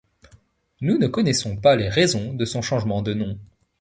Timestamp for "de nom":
3.03-3.37